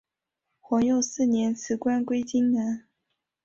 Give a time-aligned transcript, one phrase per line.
[0.59, 2.87] 皇佑四年辞官归荆南。